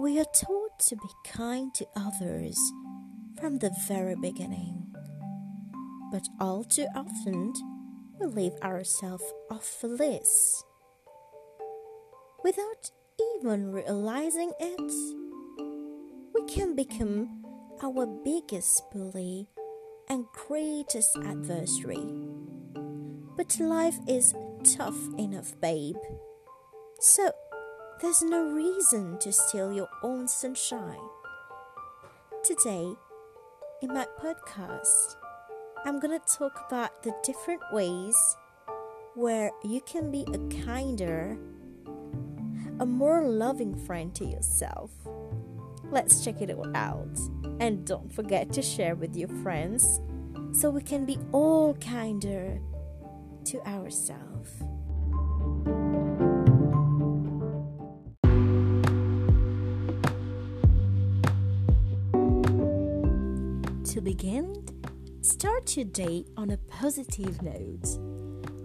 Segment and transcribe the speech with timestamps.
[0.00, 2.58] We are taught to be kind to others
[3.38, 4.86] from the very beginning.
[6.10, 7.52] But all too often,
[8.18, 10.64] we leave ourselves off the list.
[12.42, 12.90] Without
[13.42, 14.90] even realizing it,
[16.34, 17.44] we can become
[17.82, 19.50] our biggest bully
[20.08, 22.08] and greatest adversary.
[23.36, 25.96] But life is tough enough, babe.
[27.00, 27.32] So,
[28.00, 31.06] there's no reason to steal your own sunshine.
[32.42, 32.94] Today,
[33.82, 35.16] in my podcast,
[35.84, 38.16] I'm gonna talk about the different ways
[39.14, 41.36] where you can be a kinder,
[42.78, 44.90] a more loving friend to yourself.
[45.90, 47.18] Let's check it all out.
[47.60, 50.00] And don't forget to share with your friends
[50.52, 52.60] so we can be all kinder
[53.44, 54.50] to ourselves.
[64.00, 64.64] To begin,
[65.20, 67.98] start your day on a positive note.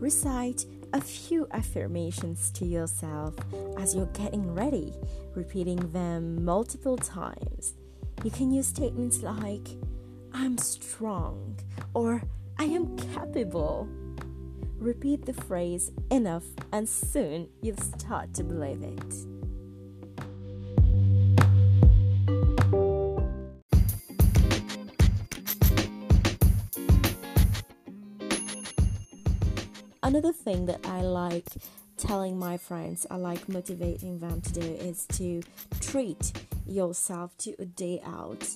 [0.00, 3.34] Recite a few affirmations to yourself
[3.76, 4.92] as you're getting ready,
[5.34, 7.74] repeating them multiple times.
[8.22, 9.70] You can use statements like,
[10.32, 11.58] I'm strong
[11.94, 12.22] or
[12.60, 13.88] I am capable.
[14.78, 19.33] Repeat the phrase enough, and soon you'll start to believe it.
[30.14, 31.48] Another thing that I like
[31.96, 35.42] telling my friends, I like motivating them to do is to
[35.80, 36.30] treat
[36.68, 38.48] yourself to a day out.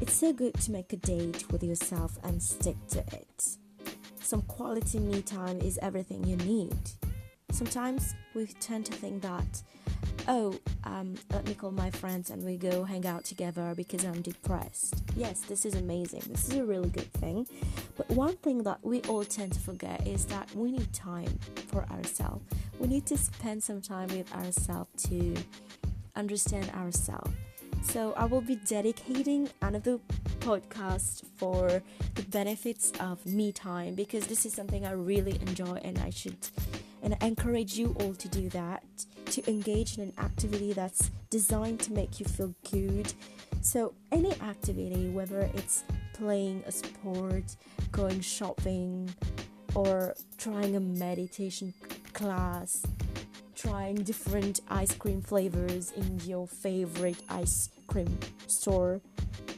[0.00, 3.56] It's so good to make a date with yourself and stick to it.
[4.20, 6.78] Some quality me time is everything you need.
[7.50, 9.60] Sometimes we tend to think that,
[10.28, 14.22] oh, um, let me call my friends and we go hang out together because I'm
[14.22, 15.02] depressed.
[15.16, 16.22] Yes, this is amazing.
[16.28, 17.46] This is a really good thing.
[17.96, 21.84] But one thing that we all tend to forget is that we need time for
[21.90, 22.44] ourselves.
[22.78, 25.34] We need to spend some time with ourselves to
[26.16, 27.30] understand ourselves.
[27.82, 29.98] So I will be dedicating another
[30.40, 31.82] podcast for
[32.14, 36.36] the benefits of me time because this is something I really enjoy and I should
[37.02, 38.82] and I encourage you all to do that
[39.26, 43.12] to engage in an activity that's designed to make you feel good.
[43.60, 47.56] So any activity whether it's playing a sport,
[47.92, 49.12] going shopping
[49.74, 51.74] or trying a meditation
[52.12, 52.84] class
[53.64, 59.00] trying different ice cream flavors in your favorite ice cream store.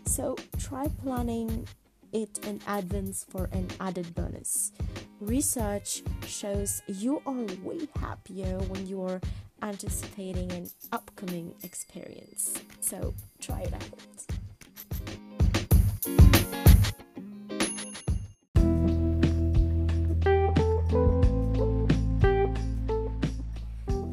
[0.05, 1.67] So try planning
[2.13, 4.73] it in advance for an added bonus.
[5.21, 9.21] Research shows you are way happier when you are
[9.67, 12.55] anticipating an upcoming experience.
[12.81, 13.83] So try it out.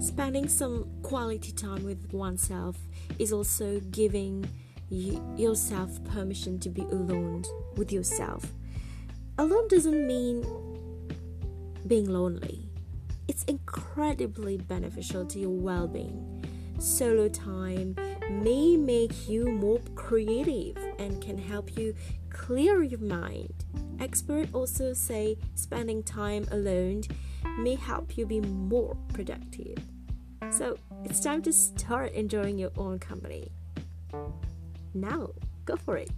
[0.02, 2.78] spending some quality time with oneself
[3.19, 4.47] is also giving
[4.90, 7.44] y- yourself permission to be alone
[7.78, 8.46] with yourself.
[9.38, 10.46] Alone doesn't mean
[11.88, 12.69] being lonely,
[13.28, 16.44] it's incredibly beneficial to your well being.
[16.79, 17.95] Solo time
[18.29, 21.95] may make you more creative and can help you
[22.29, 23.53] clear your mind.
[24.00, 27.03] Experts also say spending time alone
[27.59, 29.78] may help you be more productive.
[30.51, 33.51] So it's time to start enjoying your own company.
[34.94, 35.29] Now,
[35.66, 36.09] go for it.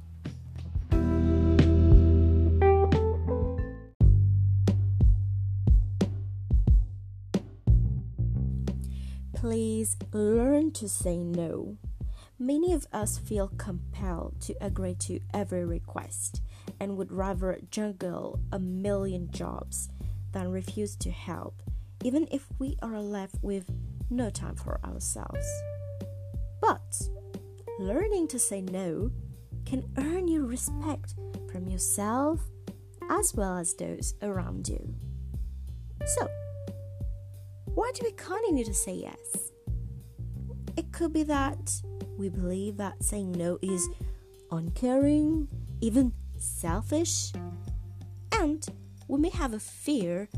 [9.46, 11.78] Please learn to say no.
[12.40, 16.42] Many of us feel compelled to agree to every request
[16.80, 19.90] and would rather juggle a million jobs
[20.32, 21.62] than refuse to help,
[22.04, 23.70] even if we are left with
[24.10, 25.48] no time for ourselves.
[26.60, 27.08] But
[27.78, 29.12] learning to say no
[29.64, 31.14] can earn you respect
[31.52, 32.42] from yourself
[33.12, 34.96] as well as those around you.
[36.04, 36.28] So,
[37.76, 39.52] why do we continue to say yes?
[40.78, 41.82] It could be that
[42.18, 43.90] we believe that saying no is
[44.50, 45.50] uncaring,
[45.82, 47.34] even selfish,
[48.32, 48.66] and
[49.10, 50.30] we may have a fear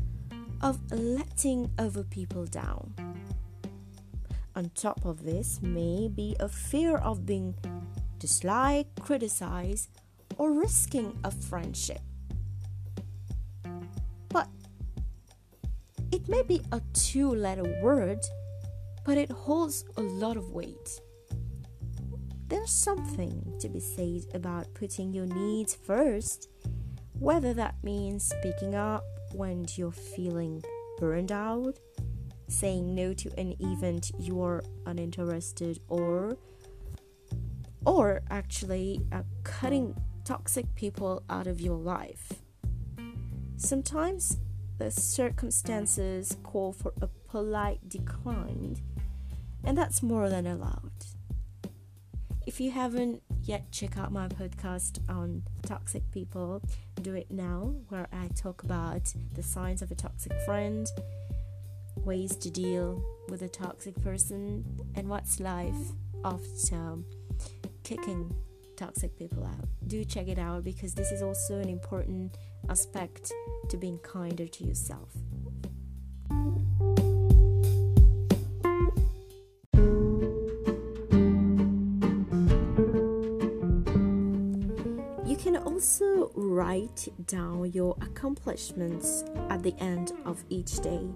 [0.60, 2.92] of letting other people down.
[4.56, 7.54] On top of this may be a fear of being
[8.18, 9.90] disliked, criticized,
[10.36, 12.00] or risking a friendship.
[16.28, 18.20] May be a two letter word,
[19.04, 21.00] but it holds a lot of weight.
[22.48, 26.48] there's something to be said about putting your needs first,
[27.18, 30.62] whether that means speaking up when you're feeling
[30.98, 31.78] burned out,
[32.48, 36.36] saying no to an event you're uninterested or
[37.84, 42.32] or actually uh, cutting toxic people out of your life.
[43.56, 44.38] Sometimes
[44.78, 48.76] the circumstances call for a polite decline,
[49.64, 50.92] and that's more than allowed.
[52.46, 56.62] If you haven't yet, check out my podcast on toxic people.
[57.02, 60.86] Do it now, where I talk about the signs of a toxic friend,
[61.96, 64.64] ways to deal with a toxic person,
[64.94, 65.92] and what's life
[66.24, 66.96] after
[67.82, 68.34] kicking
[68.76, 69.68] toxic people out.
[69.86, 72.36] Do check it out because this is also an important
[72.68, 73.32] aspect
[73.68, 75.10] to being kinder to yourself.
[85.26, 91.06] You can also write down your accomplishments at the end of each day.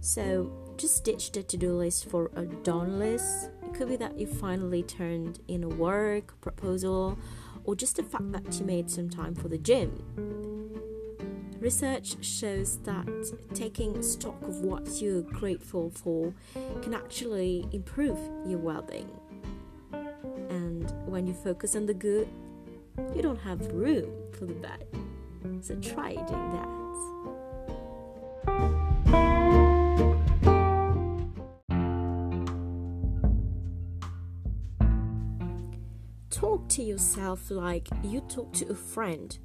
[0.00, 3.50] So just ditch the to do list for a done list.
[3.64, 7.18] It could be that you finally turned in a work proposal
[7.64, 10.47] or just the fact that you made some time for the gym.
[11.60, 13.08] Research shows that
[13.52, 16.32] taking stock of what you're grateful for
[16.82, 19.10] can actually improve your well being.
[20.50, 22.28] And when you focus on the good,
[23.14, 24.08] you don't have room
[24.38, 24.84] for the bad.
[25.60, 26.68] So try doing that.
[36.30, 39.36] Talk to yourself like you talk to a friend.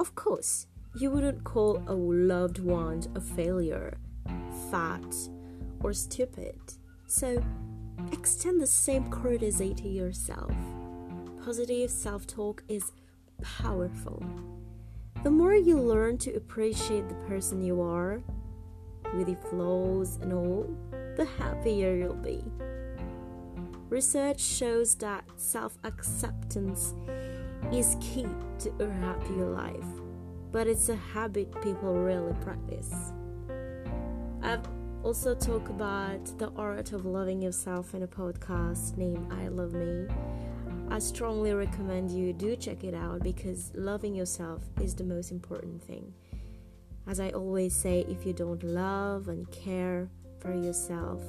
[0.00, 3.98] Of course, you wouldn't call a loved one a failure,
[4.70, 5.14] fat,
[5.80, 6.58] or stupid.
[7.06, 7.42] So,
[8.12, 10.52] extend the same courtesy to yourself.
[11.44, 12.92] Positive self talk is
[13.42, 14.22] powerful.
[15.22, 18.22] The more you learn to appreciate the person you are,
[19.14, 20.68] with your flaws and all,
[21.16, 22.44] the happier you'll be.
[23.88, 26.94] Research shows that self acceptance
[27.72, 28.26] is key
[28.58, 29.84] to a happier life,
[30.52, 32.92] but it's a habit people really practice.
[34.42, 34.66] I've
[35.02, 40.06] also talked about the art of loving yourself in a podcast named I Love Me.
[40.90, 45.82] I strongly recommend you do check it out because loving yourself is the most important
[45.82, 46.12] thing.
[47.06, 50.08] As I always say, if you don't love and care
[50.40, 51.22] for yourself,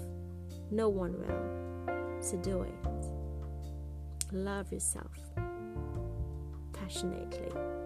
[0.71, 2.21] no one will.
[2.21, 4.33] So do it.
[4.33, 5.11] Love yourself
[6.89, 7.78] passionately.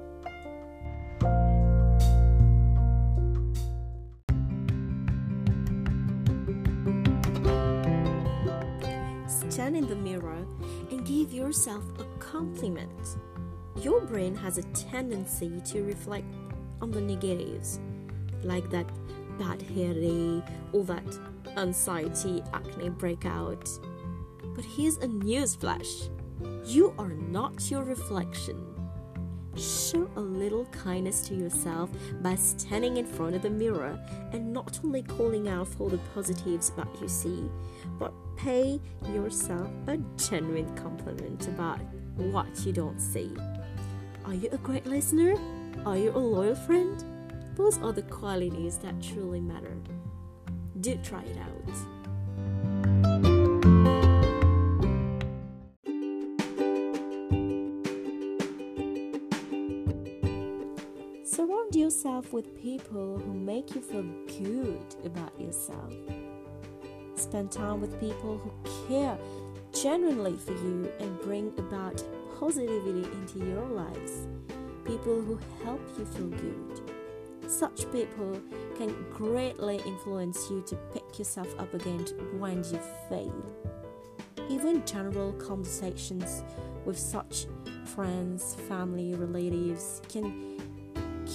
[9.53, 10.45] Stand in the mirror
[10.89, 13.17] and give yourself a compliment.
[13.81, 16.25] Your brain has a tendency to reflect
[16.81, 17.79] on the negatives,
[18.43, 18.89] like that
[19.37, 20.41] bad hair day
[20.71, 21.19] or that
[21.57, 23.67] anxiety acne breakout
[24.55, 26.09] but here's a newsflash
[26.65, 28.72] you are not your reflection.
[29.55, 31.91] Show a little kindness to yourself
[32.21, 33.99] by standing in front of the mirror
[34.31, 37.49] and not only calling out for the positives that you see,
[37.99, 38.81] but pay
[39.13, 41.79] yourself a genuine compliment about
[42.15, 43.31] what you don't see.
[44.25, 45.35] Are you a great listener?
[45.85, 47.03] Are you a loyal friend?
[47.55, 49.77] Those are the qualities that truly matter.
[50.79, 52.02] Do try it out.
[61.33, 65.91] Surround yourself with people who make you feel good about yourself.
[67.15, 69.17] Spend time with people who care
[69.73, 72.03] genuinely for you and bring about
[72.39, 74.27] positivity into your lives.
[74.85, 76.81] People who help you feel good.
[77.49, 78.39] Such people
[78.77, 82.05] can greatly influence you to pick yourself up again
[82.37, 83.43] when you fail.
[84.51, 86.43] Even general conversations
[86.85, 87.47] with such
[87.85, 90.61] friends, family, relatives can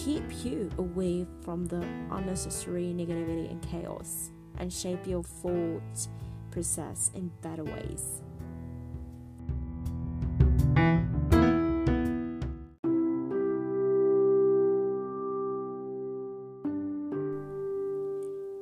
[0.04, 6.08] keep you away from the unnecessary negativity and chaos and shape your thought
[6.50, 8.22] process in better ways.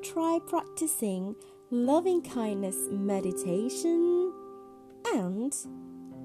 [0.02, 1.36] Try practicing
[1.70, 4.32] loving kindness meditation
[5.12, 5.54] and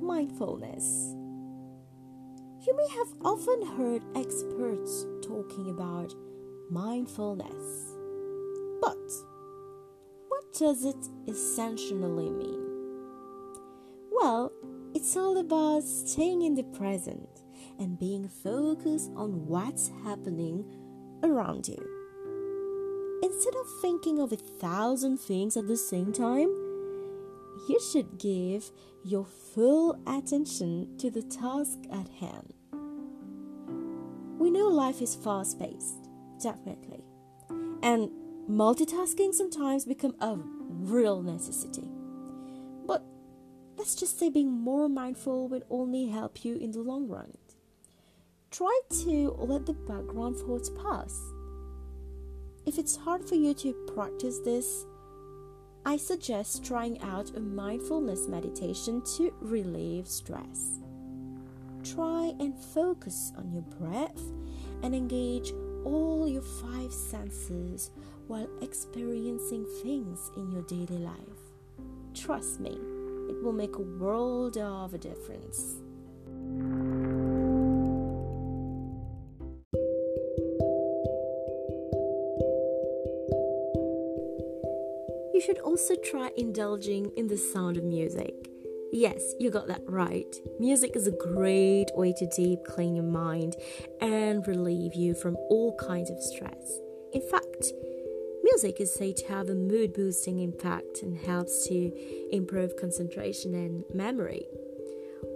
[0.01, 1.15] mindfulness.
[2.67, 6.13] You may have often heard experts talking about
[6.69, 7.95] mindfulness.
[8.79, 9.11] But
[10.27, 12.61] what does it essentially mean?
[14.11, 14.51] Well,
[14.93, 17.29] It's all about staying in the present
[17.79, 20.65] and being focused on what's happening
[21.23, 21.79] around you.
[23.23, 26.49] Instead of thinking of a thousand things at the same time,
[27.67, 28.71] you should give
[29.03, 32.53] your full attention to the task at hand.
[34.39, 36.09] We know life is fast paced,
[36.41, 37.03] definitely,
[37.83, 38.09] and
[38.49, 40.37] multitasking sometimes become a
[40.69, 41.87] real necessity.
[42.85, 43.03] But
[43.77, 47.37] let's just say being more mindful will only help you in the long run.
[48.49, 51.17] Try to let the background thoughts pass.
[52.65, 54.85] If it's hard for you to practice this,
[55.83, 60.79] I suggest trying out a mindfulness meditation to relieve stress.
[61.83, 64.21] Try and focus on your breath
[64.83, 65.51] and engage
[65.83, 67.89] all your five senses
[68.27, 71.15] while experiencing things in your daily life.
[72.13, 72.77] Trust me,
[73.29, 75.77] it will make a world of a difference.
[85.41, 88.47] You should also try indulging in the sound of music.
[88.91, 90.35] Yes, you got that right.
[90.59, 93.55] Music is a great way to deep clean your mind
[94.01, 96.79] and relieve you from all kinds of stress.
[97.13, 97.73] In fact,
[98.43, 101.91] music is said to have a mood boosting impact and helps to
[102.31, 104.45] improve concentration and memory.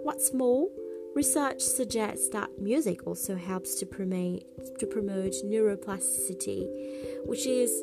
[0.04, 0.68] What's more,
[1.16, 4.44] research suggests that music also helps to promote,
[4.78, 6.68] to promote neuroplasticity,
[7.24, 7.82] which is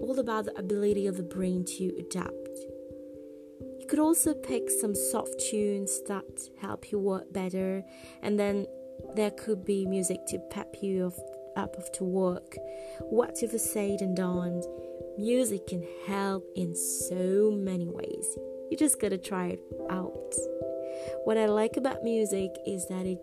[0.00, 2.58] all about the ability of the brain to adapt.
[3.80, 6.24] You could also pick some soft tunes that
[6.60, 7.82] help you work better,
[8.22, 8.66] and then
[9.14, 11.18] there could be music to pep you off,
[11.56, 12.56] up after work.
[13.10, 14.62] Whatever said and done,
[15.16, 18.36] music can help in so many ways.
[18.70, 20.34] You just gotta try it out.
[21.24, 23.18] What I like about music is that it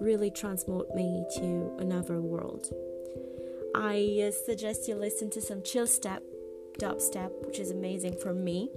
[0.00, 2.68] really transports me to another world.
[3.74, 6.22] I uh, suggest you listen to some chill step,
[6.78, 8.70] dubstep, which is amazing for me.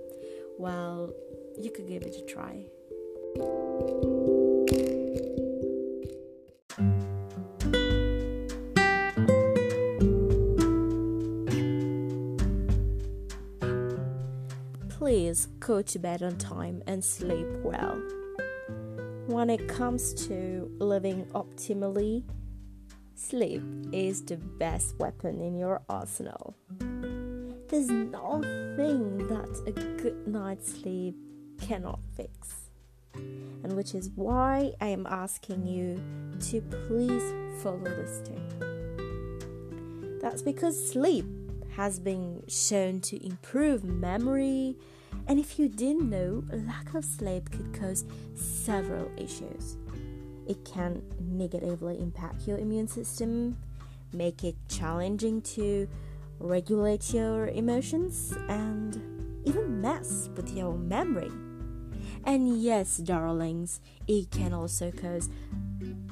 [0.57, 1.13] Well,
[1.59, 2.65] you could give it a try.
[14.89, 18.01] Please go to bed on time and sleep well.
[19.27, 22.23] When it comes to living optimally,
[23.23, 23.61] Sleep
[23.93, 26.55] is the best weapon in your arsenal.
[27.69, 31.15] There's nothing that a good night's sleep
[31.61, 32.71] cannot fix.
[33.13, 36.01] And which is why I am asking you
[36.49, 37.23] to please
[37.61, 38.59] follow this tip.
[40.19, 41.25] That's because sleep
[41.75, 44.77] has been shown to improve memory,
[45.27, 49.77] and if you didn't know, lack of sleep could cause several issues
[50.51, 53.57] it can negatively impact your immune system,
[54.11, 55.87] make it challenging to
[56.39, 59.01] regulate your emotions, and
[59.45, 61.31] even mess with your memory.
[62.25, 65.29] And yes, darlings, it can also cause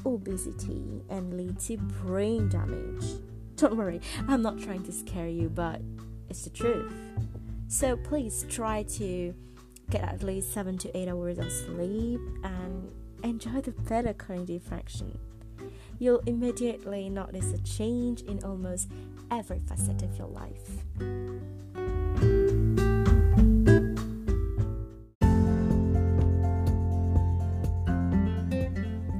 [0.05, 3.03] obesity and lead to brain damage.
[3.57, 5.81] Don't worry, I'm not trying to scare you, but
[6.29, 6.93] it's the truth.
[7.67, 9.33] So please try to
[9.89, 12.89] get at least 7 to 8 hours of sleep and
[13.23, 15.17] enjoy the better cognitive function.
[15.97, 18.89] You'll immediately notice a change in almost
[19.31, 20.85] every facet of your life.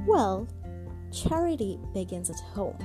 [0.06, 0.48] Well,
[1.12, 2.78] charity begins at home.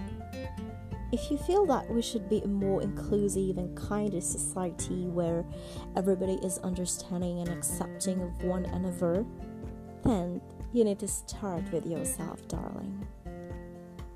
[1.12, 5.45] If you feel that we should be a more inclusive and kinder society where
[5.95, 9.25] everybody is understanding and accepting of one another,
[10.03, 10.41] then
[10.75, 13.08] you need to start with yourself, darling.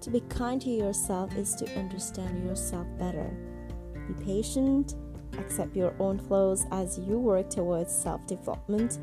[0.01, 3.29] To be kind to yourself is to understand yourself better.
[4.07, 4.95] Be patient,
[5.37, 8.99] accept your own flaws as you work towards self development,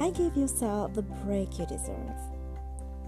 [0.00, 2.18] and give yourself the break you deserve.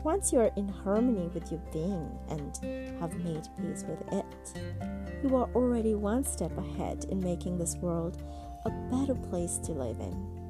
[0.04, 2.58] Once you are in harmony with your being and
[3.00, 8.22] have made peace with it, you are already one step ahead in making this world
[8.64, 10.45] a better place to live in.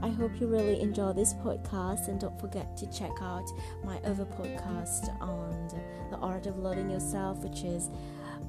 [0.00, 3.50] I hope you really enjoy this podcast and don't forget to check out
[3.84, 5.68] my other podcast on
[6.10, 7.90] the art of loving yourself, which is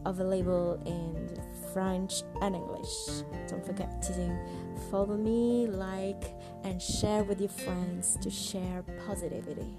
[0.05, 1.29] available in
[1.73, 3.23] French and English.
[3.47, 4.39] Don't forget to
[4.91, 9.77] follow me, like, and share with your friends to share positivity.